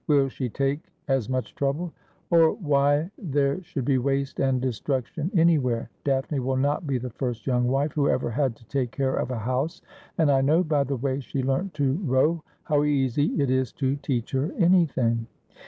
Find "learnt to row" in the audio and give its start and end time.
11.43-12.41